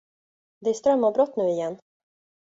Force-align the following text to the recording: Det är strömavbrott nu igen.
Det 0.61 0.69
är 0.69 0.73
strömavbrott 0.73 1.35
nu 1.35 1.47
igen. 1.49 1.77